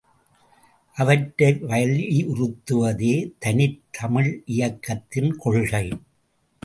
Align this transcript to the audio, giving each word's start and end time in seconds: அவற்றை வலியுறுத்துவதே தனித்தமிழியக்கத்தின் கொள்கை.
அவற்றை 0.97 1.49
வலியுறுத்துவதே 1.71 3.13
தனித்தமிழியக்கத்தின் 3.45 5.31
கொள்கை. 5.35 5.85